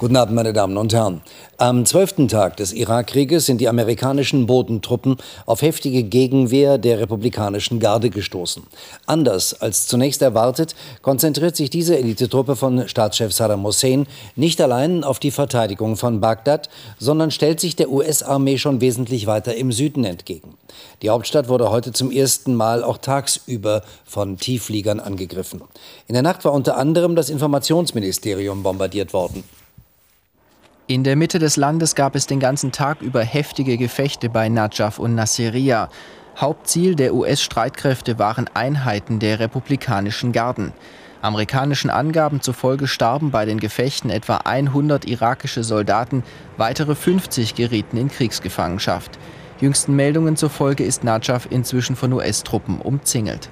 [0.00, 1.20] Guten Abend, meine Damen und Herren.
[1.58, 8.08] Am zwölften Tag des Irakkrieges sind die amerikanischen Bodentruppen auf heftige Gegenwehr der republikanischen Garde
[8.08, 8.62] gestoßen.
[9.04, 15.18] Anders als zunächst erwartet, konzentriert sich diese Elitetruppe von Staatschef Saddam Hussein nicht allein auf
[15.18, 20.54] die Verteidigung von Bagdad, sondern stellt sich der US-Armee schon wesentlich weiter im Süden entgegen.
[21.02, 25.60] Die Hauptstadt wurde heute zum ersten Mal auch tagsüber von Tieffliegern angegriffen.
[26.08, 29.44] In der Nacht war unter anderem das Informationsministerium bombardiert worden.
[30.90, 34.98] In der Mitte des Landes gab es den ganzen Tag über heftige Gefechte bei Najaf
[34.98, 35.88] und Nasiriyah.
[36.36, 40.72] Hauptziel der US-Streitkräfte waren Einheiten der republikanischen Garden.
[41.22, 46.24] Amerikanischen Angaben zufolge starben bei den Gefechten etwa 100 irakische Soldaten,
[46.56, 49.16] weitere 50 gerieten in Kriegsgefangenschaft.
[49.60, 53.48] Jüngsten Meldungen zufolge ist Najaf inzwischen von US-Truppen umzingelt.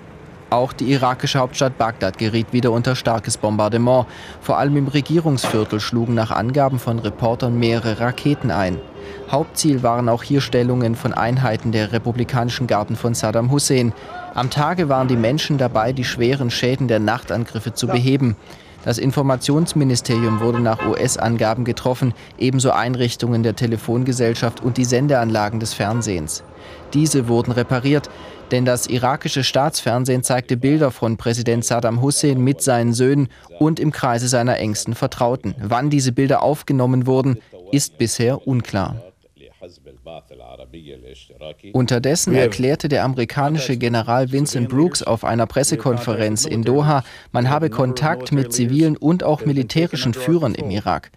[0.50, 4.06] Auch die irakische Hauptstadt Bagdad geriet wieder unter starkes Bombardement.
[4.40, 8.78] Vor allem im Regierungsviertel schlugen nach Angaben von Reportern mehrere Raketen ein.
[9.30, 13.92] Hauptziel waren auch hier Stellungen von Einheiten der republikanischen Garden von Saddam Hussein.
[14.34, 18.36] Am Tage waren die Menschen dabei, die schweren Schäden der Nachtangriffe zu beheben.
[18.88, 26.42] Das Informationsministerium wurde nach US-Angaben getroffen, ebenso Einrichtungen der Telefongesellschaft und die Sendeanlagen des Fernsehens.
[26.94, 28.08] Diese wurden repariert,
[28.50, 33.28] denn das irakische Staatsfernsehen zeigte Bilder von Präsident Saddam Hussein mit seinen Söhnen
[33.58, 35.54] und im Kreise seiner engsten Vertrauten.
[35.60, 38.96] Wann diese Bilder aufgenommen wurden, ist bisher unklar.
[41.72, 48.32] Unterdessen erklärte der amerikanische General Vincent Brooks auf einer Pressekonferenz in Doha, man habe Kontakt
[48.32, 51.10] mit zivilen und auch militärischen Führern im Irak.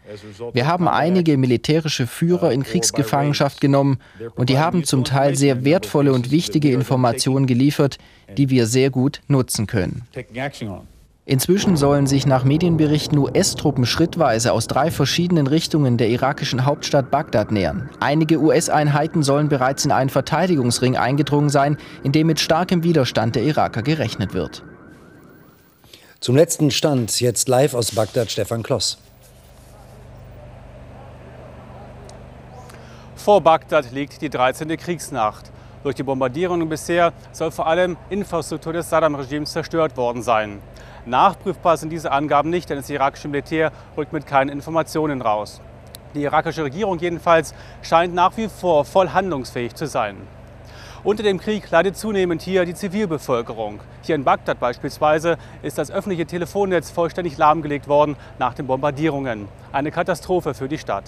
[0.54, 4.00] Wir haben einige militärische Führer in Kriegsgefangenschaft genommen
[4.36, 7.98] und die haben zum Teil sehr wertvolle und wichtige Informationen geliefert,
[8.38, 10.08] die wir sehr gut nutzen können.
[11.26, 17.52] Inzwischen sollen sich nach Medienberichten US-Truppen schrittweise aus drei verschiedenen Richtungen der irakischen Hauptstadt Bagdad
[17.52, 17.92] nähern.
[18.00, 23.44] Einige US-Einheiten sollen bereits in einen Verteidigungsring eingedrungen sein, in dem mit starkem Widerstand der
[23.44, 24.64] Iraker gerechnet wird.
[26.20, 28.98] Zum letzten Stand jetzt live aus Bagdad Stefan Kloss.
[33.16, 34.76] Vor Bagdad liegt die 13.
[34.76, 35.52] Kriegsnacht.
[35.84, 40.60] Durch die Bombardierungen bisher soll vor allem Infrastruktur des Saddam-Regimes zerstört worden sein.
[41.06, 45.62] Nachprüfbar sind diese Angaben nicht, denn das irakische Militär rückt mit keinen Informationen raus.
[46.14, 50.18] Die irakische Regierung jedenfalls scheint nach wie vor voll handlungsfähig zu sein.
[51.04, 53.80] Unter dem Krieg leidet zunehmend hier die Zivilbevölkerung.
[54.04, 59.48] Hier in Bagdad beispielsweise ist das öffentliche Telefonnetz vollständig lahmgelegt worden nach den Bombardierungen.
[59.72, 61.06] Eine Katastrophe für die Stadt.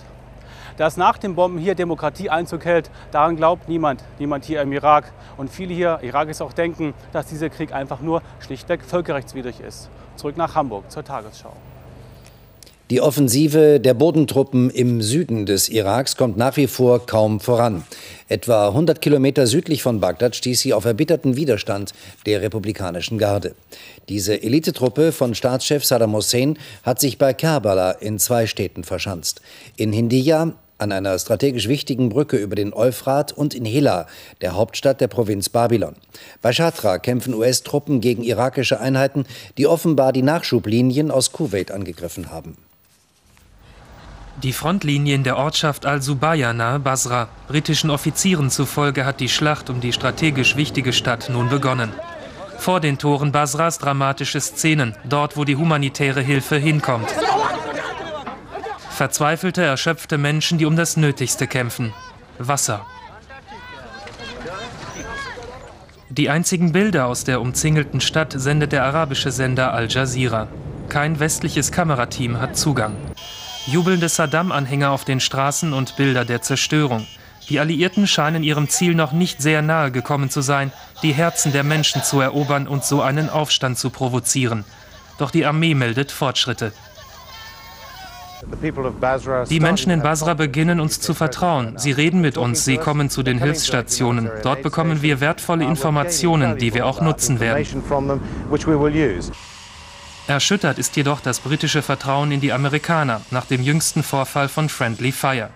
[0.78, 5.12] Dass nach den Bomben hier Demokratie Einzug hält, daran glaubt niemand, niemand hier im Irak.
[5.38, 9.90] Und viele hier, Irakis auch denken, dass dieser Krieg einfach nur schlichtweg völkerrechtswidrig ist.
[10.16, 11.54] Zurück nach Hamburg zur Tagesschau.
[12.90, 17.86] Die Offensive der Bodentruppen im Süden des Iraks kommt nach wie vor kaum voran.
[18.28, 21.94] Etwa 100 Kilometer südlich von Bagdad stieß sie auf erbitterten Widerstand
[22.26, 23.56] der republikanischen Garde.
[24.10, 29.42] Diese Elitetruppe von Staatschef Saddam Hussein hat sich bei Kerbala in zwei Städten verschanzt.
[29.78, 34.08] In Hindiya an einer strategisch wichtigen Brücke über den Euphrat und in Hilla,
[34.42, 35.96] der Hauptstadt der Provinz Babylon.
[36.42, 39.26] Bei Shatra kämpfen US-Truppen gegen irakische Einheiten,
[39.58, 42.58] die offenbar die Nachschublinien aus Kuwait angegriffen haben.
[44.42, 47.30] Die Frontlinien der Ortschaft al-Subaya nahe Basra.
[47.48, 51.92] Britischen Offizieren zufolge hat die Schlacht um die strategisch wichtige Stadt nun begonnen.
[52.58, 57.14] Vor den Toren Basras dramatische Szenen, dort wo die humanitäre Hilfe hinkommt.
[58.94, 61.94] Verzweifelte, erschöpfte Menschen, die um das Nötigste kämpfen.
[62.38, 62.86] Wasser.
[66.10, 70.48] Die einzigen Bilder aus der umzingelten Stadt sendet der arabische Sender Al Jazeera.
[70.90, 72.96] Kein westliches Kamerateam hat Zugang.
[73.66, 77.08] Jubelnde Saddam-Anhänger auf den Straßen und Bilder der Zerstörung.
[77.50, 81.64] Die Alliierten scheinen ihrem Ziel noch nicht sehr nahe gekommen zu sein, die Herzen der
[81.64, 84.66] Menschen zu erobern und so einen Aufstand zu provozieren.
[85.18, 86.74] Doch die Armee meldet Fortschritte.
[89.50, 91.78] Die Menschen in Basra beginnen uns zu vertrauen.
[91.78, 94.30] Sie reden mit uns, sie kommen zu den Hilfsstationen.
[94.44, 97.66] Dort bekommen wir wertvolle Informationen, die wir auch nutzen werden.
[100.26, 105.12] Erschüttert ist jedoch das britische Vertrauen in die Amerikaner nach dem jüngsten Vorfall von Friendly
[105.12, 105.50] Fire.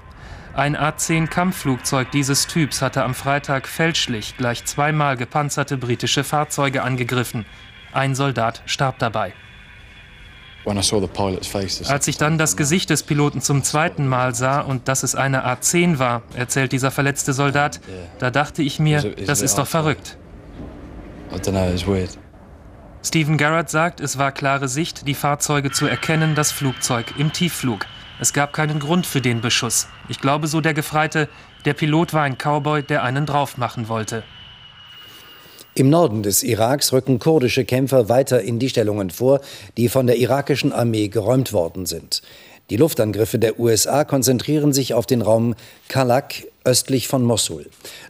[0.53, 7.45] Ein A-10 Kampfflugzeug dieses Typs hatte am Freitag fälschlich gleich zweimal gepanzerte britische Fahrzeuge angegriffen.
[7.93, 9.33] Ein Soldat starb dabei.
[11.89, 15.43] Als ich dann das Gesicht des Piloten zum zweiten Mal sah und dass es eine
[15.45, 17.79] A-10 war, erzählt dieser verletzte Soldat,
[18.19, 20.17] da dachte ich mir, das ist doch verrückt.
[23.03, 27.85] Stephen Garrett sagt, es war klare Sicht, die Fahrzeuge zu erkennen, das Flugzeug im Tiefflug.
[28.19, 29.87] Es gab keinen Grund für den Beschuss.
[30.09, 31.29] Ich glaube, so der Gefreite,
[31.65, 34.23] der Pilot war ein Cowboy, der einen drauf machen wollte.
[35.77, 39.41] Im Norden des Iraks rücken kurdische Kämpfer weiter in die Stellungen vor,
[39.77, 42.23] die von der irakischen Armee geräumt worden sind.
[42.71, 45.53] Die Luftangriffe der USA konzentrieren sich auf den Raum
[45.87, 47.67] Kalak östlich von Mosul.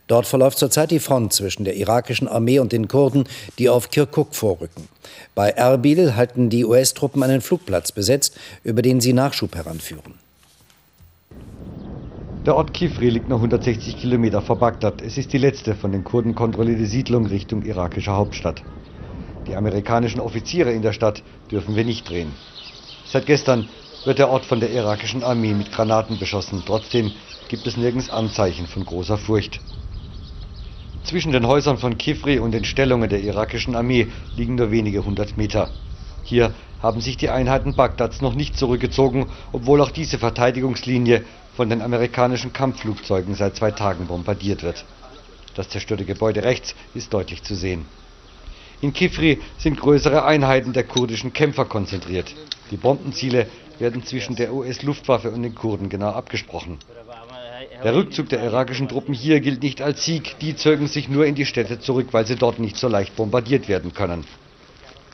[0.08, 3.26] Dort verläuft zurzeit die Front zwischen der irakischen Armee und den Kurden,
[3.60, 4.88] die auf Kirkuk vorrücken.
[5.36, 10.14] Bei Erbil halten die US-Truppen einen Flugplatz besetzt, über den sie Nachschub heranführen.
[12.48, 15.02] Der Ort Kifri liegt nur 160 Kilometer vor Bagdad.
[15.02, 18.64] Es ist die letzte von den Kurden kontrollierte Siedlung Richtung irakischer Hauptstadt.
[19.48, 22.32] Die amerikanischen Offiziere in der Stadt dürfen wir nicht drehen.
[23.06, 23.68] Seit gestern
[24.06, 26.64] wird der Ort von der irakischen Armee mit Granaten beschossen.
[26.66, 27.12] Trotzdem
[27.50, 29.60] gibt es nirgends Anzeichen von großer Furcht.
[31.04, 34.08] Zwischen den Häusern von Kifri und den Stellungen der irakischen Armee
[34.38, 35.70] liegen nur wenige hundert Meter.
[36.24, 41.26] Hier haben sich die Einheiten Bagdads noch nicht zurückgezogen, obwohl auch diese Verteidigungslinie
[41.58, 44.86] von den amerikanischen Kampfflugzeugen seit zwei Tagen bombardiert wird.
[45.56, 47.88] Das zerstörte Gebäude rechts ist deutlich zu sehen.
[48.80, 52.32] In Kifri sind größere Einheiten der kurdischen Kämpfer konzentriert.
[52.70, 53.48] Die Bombenziele
[53.80, 56.78] werden zwischen der US-Luftwaffe und den Kurden genau abgesprochen.
[57.84, 61.34] Der Rückzug der irakischen Truppen hier gilt nicht als Sieg, die zögen sich nur in
[61.34, 64.26] die Städte zurück, weil sie dort nicht so leicht bombardiert werden können.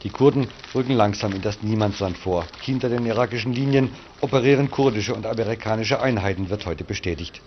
[0.04, 2.46] Die Kurden rücken langsam in das Niemandsland vor.
[2.62, 3.90] Hinter den irakischen Linien
[4.20, 7.42] operieren kurdische und amerikanische Einheiten, wird heute bestätigt.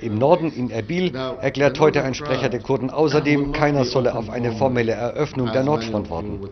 [0.00, 4.52] Im Norden in Erbil erklärt heute ein Sprecher der Kurden außerdem, keiner solle auf eine
[4.52, 6.48] formelle Eröffnung der Nordfront warten.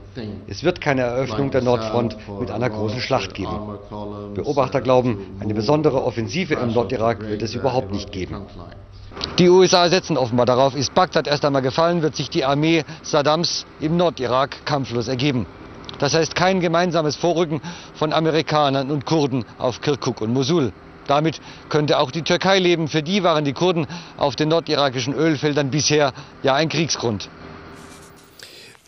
[0.48, 3.78] Es wird keine Eröffnung der Nordfront mit einer großen Schlacht geben.
[4.34, 8.46] Beobachter glauben, eine besondere Offensive im Nordirak wird es überhaupt nicht geben.
[9.38, 13.66] Die USA setzen offenbar darauf, ist Bagdad erst einmal gefallen, wird sich die Armee Saddams
[13.80, 15.46] im Nordirak kampflos ergeben.
[15.98, 17.60] Das heißt kein gemeinsames Vorrücken
[17.94, 20.72] von Amerikanern und Kurden auf Kirkuk und Mosul.
[21.06, 22.88] Damit könnte auch die Türkei leben.
[22.88, 23.86] Für die waren die Kurden
[24.16, 26.12] auf den nordirakischen Ölfeldern bisher
[26.42, 27.28] ja ein Kriegsgrund.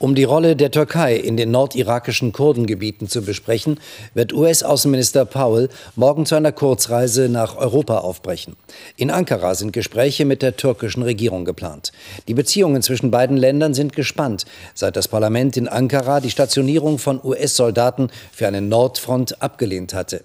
[0.01, 3.81] Um die Rolle der Türkei in den nordirakischen Kurdengebieten zu besprechen,
[4.15, 8.55] wird US-Außenminister Powell morgen zu einer Kurzreise nach Europa aufbrechen.
[8.97, 11.91] In Ankara sind Gespräche mit der türkischen Regierung geplant.
[12.29, 17.21] Die Beziehungen zwischen beiden Ländern sind gespannt, seit das Parlament in Ankara die Stationierung von
[17.21, 20.23] US-Soldaten für eine Nordfront abgelehnt hatte.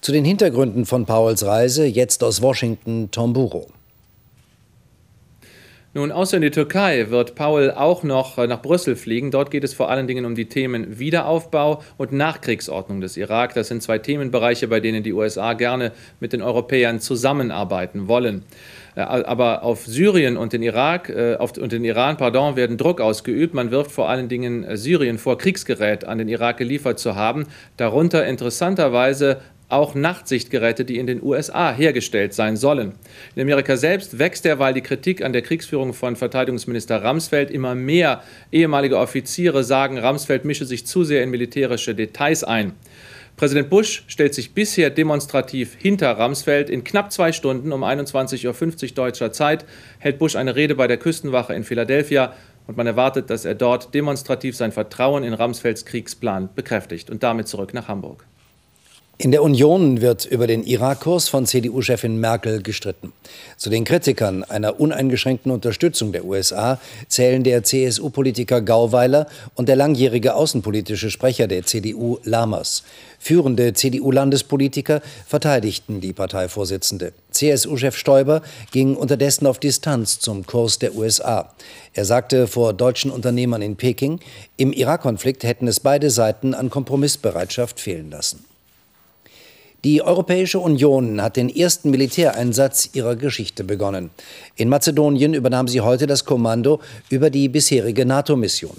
[0.00, 3.68] Zu den Hintergründen von Powells Reise jetzt aus Washington Tom Buro.
[5.94, 9.30] Nun, außer in die Türkei wird Paul auch noch äh, nach Brüssel fliegen.
[9.30, 13.52] Dort geht es vor allen Dingen um die Themen Wiederaufbau und Nachkriegsordnung des Irak.
[13.52, 18.42] Das sind zwei Themenbereiche, bei denen die USA gerne mit den Europäern zusammenarbeiten wollen.
[18.94, 23.02] Äh, aber auf Syrien und den Irak äh, auf, und den Iran, pardon, werden Druck
[23.02, 23.52] ausgeübt.
[23.52, 27.46] Man wirft vor allen Dingen Syrien vor, Kriegsgerät an den Irak geliefert zu haben.
[27.76, 29.42] Darunter interessanterweise
[29.72, 32.92] auch Nachtsichtgeräte, die in den USA hergestellt sein sollen.
[33.34, 37.50] In Amerika selbst wächst derweil die Kritik an der Kriegsführung von Verteidigungsminister Ramsfeld.
[37.50, 42.72] Immer mehr ehemalige Offiziere sagen, Ramsfeld mische sich zu sehr in militärische Details ein.
[43.36, 46.70] Präsident Bush stellt sich bisher demonstrativ hinter Ramsfeld.
[46.70, 48.46] In knapp zwei Stunden um 21.50
[48.88, 49.64] Uhr deutscher Zeit
[49.98, 52.34] hält Bush eine Rede bei der Küstenwache in Philadelphia
[52.66, 57.48] und man erwartet, dass er dort demonstrativ sein Vertrauen in Ramsfelds Kriegsplan bekräftigt und damit
[57.48, 58.26] zurück nach Hamburg.
[59.22, 63.12] In der Union wird über den Irakkurs von CDU-Chefin Merkel gestritten.
[63.56, 70.34] Zu den Kritikern einer uneingeschränkten Unterstützung der USA zählen der CSU-Politiker Gauweiler und der langjährige
[70.34, 72.82] außenpolitische Sprecher der CDU Lammers.
[73.20, 77.12] Führende CDU-Landespolitiker verteidigten die Parteivorsitzende.
[77.30, 81.54] CSU-Chef Stoiber ging unterdessen auf Distanz zum Kurs der USA.
[81.92, 84.18] Er sagte vor deutschen Unternehmern in Peking,
[84.56, 88.44] im Irak-Konflikt hätten es beide Seiten an Kompromissbereitschaft fehlen lassen.
[89.84, 94.10] Die Europäische Union hat den ersten Militäreinsatz ihrer Geschichte begonnen.
[94.54, 98.76] In Mazedonien übernahm sie heute das Kommando über die bisherige NATO-Mission.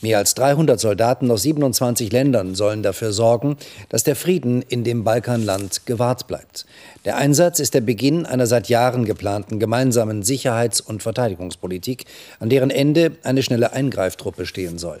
[0.00, 3.58] Mehr als 300 Soldaten aus 27 Ländern sollen dafür sorgen,
[3.90, 6.66] dass der Frieden in dem Balkanland gewahrt bleibt.
[7.04, 12.06] Der Einsatz ist der Beginn einer seit Jahren geplanten gemeinsamen Sicherheits- und Verteidigungspolitik,
[12.40, 14.98] an deren Ende eine schnelle Eingreiftruppe stehen soll.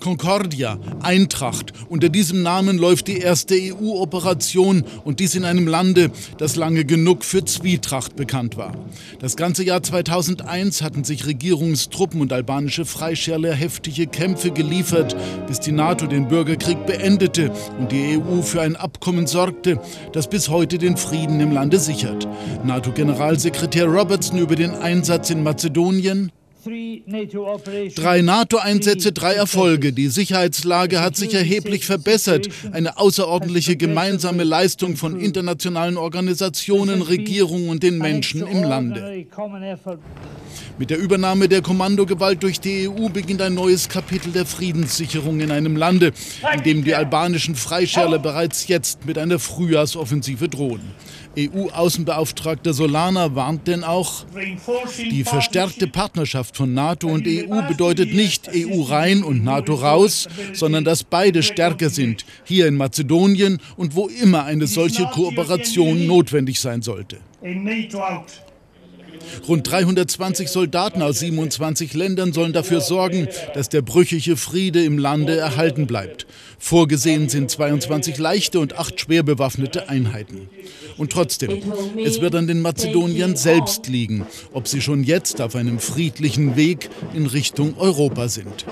[0.00, 1.72] Concordia, Eintracht.
[1.88, 7.24] Unter diesem Namen läuft die erste EU-Operation und dies in einem Lande, das lange genug
[7.24, 8.72] für Zwietracht bekannt war.
[9.20, 15.72] Das ganze Jahr 2001 hatten sich Regierungstruppen und albanische Freischärler heftige Kämpfe geliefert, bis die
[15.72, 19.80] NATO den Bürgerkrieg beendete und die EU für ein Abkommen sorgte,
[20.12, 22.28] das bis heute den Frieden im Lande sichert.
[22.64, 26.32] NATO-Generalsekretär Robertson über den Einsatz in Mazedonien,
[26.64, 29.92] Drei NATO-Einsätze, drei Erfolge.
[29.92, 32.48] Die Sicherheitslage hat sich erheblich verbessert.
[32.72, 39.26] Eine außerordentliche gemeinsame Leistung von internationalen Organisationen, Regierungen und den Menschen im Lande.
[40.78, 45.50] Mit der Übernahme der Kommandogewalt durch die EU beginnt ein neues Kapitel der Friedenssicherung in
[45.50, 46.12] einem Lande,
[46.54, 50.82] in dem die albanischen Freischärler bereits jetzt mit einer Frühjahrsoffensive drohen.
[51.36, 54.24] EU-Außenbeauftragter Solana warnt denn auch,
[55.10, 60.84] die verstärkte Partnerschaft von NATO und EU bedeutet nicht EU rein und NATO raus, sondern
[60.84, 66.82] dass beide stärker sind, hier in Mazedonien und wo immer eine solche Kooperation notwendig sein
[66.82, 67.18] sollte.
[69.46, 75.36] Rund 320 Soldaten aus 27 Ländern sollen dafür sorgen, dass der brüchige Friede im Lande
[75.36, 76.26] erhalten bleibt.
[76.58, 80.48] Vorgesehen sind 22 leichte und acht schwer bewaffnete Einheiten.
[80.96, 81.62] Und trotzdem,
[82.04, 86.90] es wird an den Mazedoniern selbst liegen, ob sie schon jetzt auf einem friedlichen Weg
[87.14, 88.66] in Richtung Europa sind.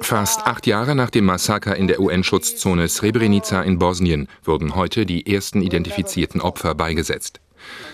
[0.00, 5.32] Fast acht Jahre nach dem Massaker in der UN-Schutzzone Srebrenica in Bosnien wurden heute die
[5.32, 7.40] ersten identifizierten Opfer beigesetzt.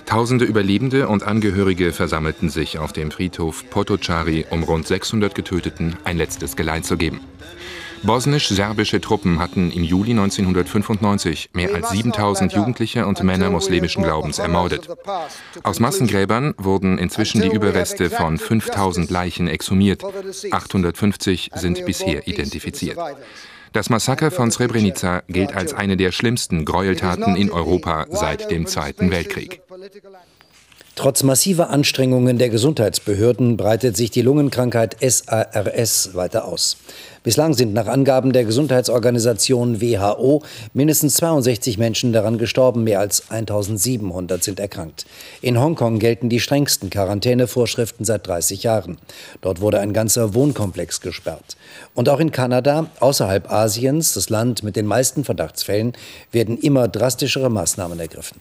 [0.07, 6.17] Tausende Überlebende und Angehörige versammelten sich auf dem Friedhof Potocari, um rund 600 Getöteten ein
[6.17, 7.21] letztes Geleit zu geben.
[8.03, 14.89] Bosnisch-serbische Truppen hatten im Juli 1995 mehr als 7000 Jugendliche und Männer muslimischen Glaubens ermordet.
[15.63, 20.05] Aus Massengräbern wurden inzwischen die Überreste von 5000 Leichen exhumiert.
[20.51, 22.99] 850 sind bisher identifiziert.
[23.73, 29.11] Das Massaker von Srebrenica gilt als eine der schlimmsten Gräueltaten in Europa seit dem Zweiten
[29.11, 29.61] Weltkrieg.
[30.99, 36.77] Trotz massiver Anstrengungen der Gesundheitsbehörden breitet sich die Lungenkrankheit SARS weiter aus.
[37.23, 40.43] Bislang sind nach Angaben der Gesundheitsorganisation WHO
[40.75, 45.07] mindestens 62 Menschen daran gestorben, mehr als 1700 sind erkrankt.
[45.41, 48.99] In Hongkong gelten die strengsten Quarantänevorschriften seit 30 Jahren.
[49.41, 51.57] Dort wurde ein ganzer Wohnkomplex gesperrt.
[51.95, 55.93] Und auch in Kanada, außerhalb Asiens, das Land mit den meisten Verdachtsfällen,
[56.33, 58.41] werden immer drastischere Maßnahmen ergriffen.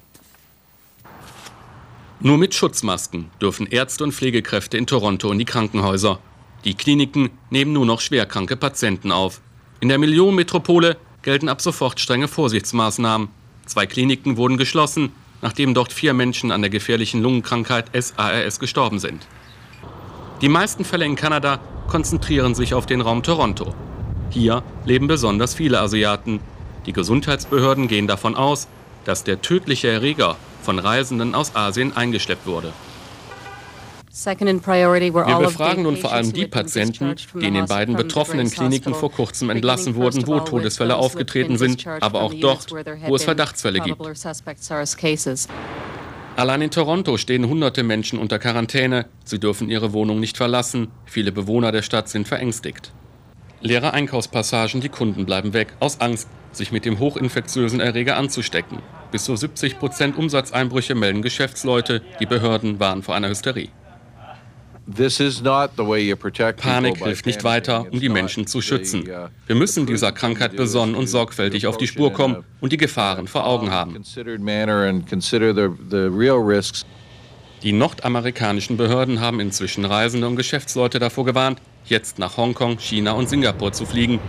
[2.20, 6.18] Nur mit Schutzmasken dürfen Ärzte und Pflegekräfte in Toronto in die Krankenhäuser.
[6.66, 9.40] Die Kliniken nehmen nur noch schwerkranke Patienten auf.
[9.82, 13.28] In der Millionenmetropole gelten ab sofort strenge Vorsichtsmaßnahmen.
[13.68, 15.12] Zwei Kliniken wurden geschlossen,
[15.44, 19.28] nachdem dort vier Menschen an der gefährlichen Lungenkrankheit SARS gestorben sind.
[20.42, 23.76] Die meisten Fälle in Kanada konzentrieren sich auf den Raum Toronto.
[24.32, 26.40] Hier leben besonders viele Asiaten.
[26.88, 28.68] Die Gesundheitsbehörden gehen davon aus,
[29.06, 30.36] dass der tödliche Erreger
[30.68, 32.74] von Reisenden aus Asien eingeschleppt wurde.
[34.12, 39.50] Wir befragen nun vor allem die Patienten, die in den beiden betroffenen Kliniken vor kurzem
[39.50, 42.70] entlassen wurden, wo Todesfälle aufgetreten sind, aber auch dort,
[43.08, 44.02] wo es Verdachtsfälle gibt.
[46.36, 49.06] Allein in Toronto stehen hunderte Menschen unter Quarantäne.
[49.24, 50.90] Sie dürfen ihre Wohnung nicht verlassen.
[51.06, 52.92] Viele Bewohner der Stadt sind verängstigt.
[53.62, 58.80] Leere Einkaufspassagen, die Kunden bleiben weg, aus Angst, sich mit dem hochinfektiösen Erreger anzustecken.
[59.12, 62.02] Bis zu 70 Prozent Umsatzeinbrüche melden Geschäftsleute.
[62.20, 63.70] Die Behörden warnen vor einer Hysterie.
[66.62, 69.02] Panik hilft nicht weiter, um die Menschen zu schützen.
[69.02, 73.28] Uh, Wir müssen dieser Krankheit besonnen und sorgfältig auf die Spur kommen und die Gefahren
[73.28, 74.02] vor Augen haben.
[77.64, 83.30] Die nordamerikanischen Behörden haben inzwischen Reisende und Geschäftsleute davor gewarnt, jetzt nach Hongkong, China und
[83.30, 84.20] Singapur zu fliegen.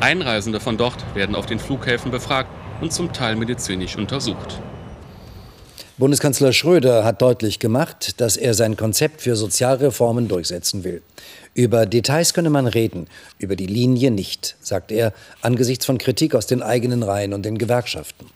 [0.00, 4.60] Einreisende von dort werden auf den Flughäfen befragt und zum Teil medizinisch untersucht.
[5.96, 11.02] Bundeskanzler Schröder hat deutlich gemacht, dass er sein Konzept für Sozialreformen durchsetzen will.
[11.54, 13.06] Über Details könne man reden,
[13.38, 17.58] über die Linie nicht, sagt er angesichts von Kritik aus den eigenen Reihen und den
[17.58, 18.26] Gewerkschaften.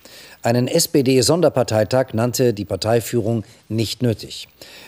[0.41, 4.47] Einen SPD-Sonderparteitag nannte die Parteiführung nicht nötig.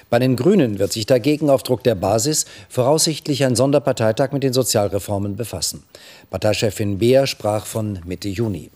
[0.08, 4.52] Bei den Grünen wird sich dagegen auf Druck der Basis voraussichtlich ein Sonderparteitag mit den
[4.52, 5.82] Sozialreformen befassen.
[6.30, 8.70] Parteichefin Beer sprach von Mitte Juni.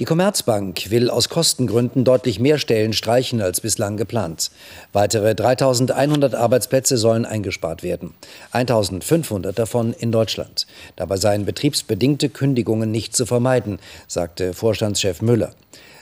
[0.00, 4.52] Die Commerzbank will aus Kostengründen deutlich mehr Stellen streichen als bislang geplant.
[4.92, 8.14] Weitere 3100 Arbeitsplätze sollen eingespart werden.
[8.52, 10.68] 1500 davon in Deutschland.
[10.94, 15.50] Dabei seien betriebsbedingte Kündigungen nicht zu vermeiden, sagte Vorstandschef Müller.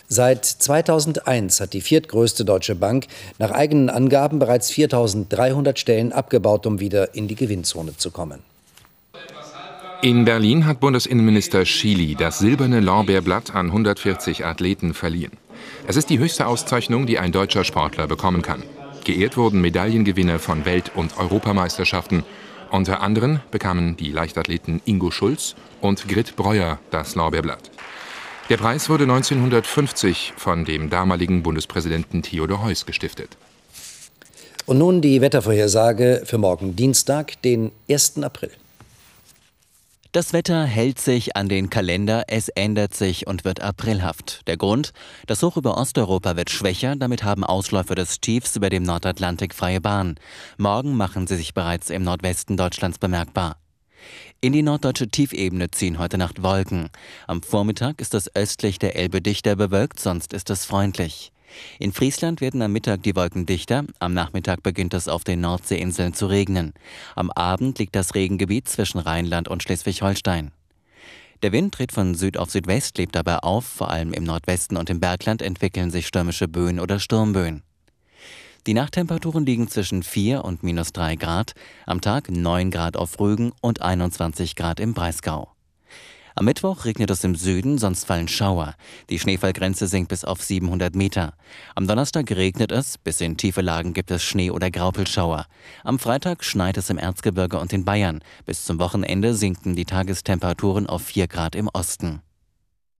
[0.08, 3.06] Seit 2001 hat die viertgrößte deutsche Bank
[3.38, 8.40] nach eigenen Angaben bereits 4300 Stellen abgebaut, um wieder in die Gewinnzone zu kommen.
[10.02, 15.32] In Berlin hat Bundesinnenminister Schily das silberne Lorbeerblatt an 140 Athleten verliehen.
[15.86, 18.62] Es ist die höchste Auszeichnung, die ein deutscher Sportler bekommen kann.
[19.04, 22.24] Geehrt wurden Medaillengewinner von Welt- und Europameisterschaften.
[22.70, 27.70] Unter anderem bekamen die Leichtathleten Ingo Schulz und Grit Breuer das Lorbeerblatt.
[28.50, 33.36] Der Preis wurde 1950 von dem damaligen Bundespräsidenten Theodor Heuss gestiftet.
[34.66, 38.22] Und nun die Wettervorhersage für morgen Dienstag, den 1.
[38.22, 38.50] April.
[40.16, 44.40] Das Wetter hält sich an den Kalender, es ändert sich und wird aprilhaft.
[44.46, 44.94] Der Grund?
[45.26, 49.82] Das Hoch über Osteuropa wird schwächer, damit haben Ausläufer des Tiefs über dem Nordatlantik freie
[49.82, 50.14] Bahn.
[50.56, 53.58] Morgen machen sie sich bereits im Nordwesten Deutschlands bemerkbar.
[54.40, 56.88] In die norddeutsche Tiefebene ziehen heute Nacht Wolken.
[57.26, 61.30] Am Vormittag ist es östlich der Elbe dichter bewölkt, sonst ist es freundlich.
[61.78, 66.14] In Friesland werden am Mittag die Wolken dichter, am Nachmittag beginnt es auf den Nordseeinseln
[66.14, 66.72] zu regnen.
[67.14, 70.52] Am Abend liegt das Regengebiet zwischen Rheinland und Schleswig-Holstein.
[71.42, 74.88] Der Wind dreht von Süd auf Südwest, lebt dabei auf, vor allem im Nordwesten und
[74.88, 77.62] im Bergland entwickeln sich stürmische Böen oder Sturmböen.
[78.66, 81.52] Die Nachttemperaturen liegen zwischen 4 und minus 3 Grad,
[81.84, 85.55] am Tag 9 Grad auf Rügen und 21 Grad im Breisgau.
[86.38, 88.74] Am Mittwoch regnet es im Süden, sonst fallen Schauer.
[89.08, 91.32] Die Schneefallgrenze sinkt bis auf 700 Meter.
[91.74, 95.46] Am Donnerstag regnet es, bis in tiefe Lagen gibt es Schnee- oder Graupelschauer.
[95.82, 98.22] Am Freitag schneit es im Erzgebirge und in Bayern.
[98.44, 102.20] Bis zum Wochenende sinken die Tagestemperaturen auf 4 Grad im Osten.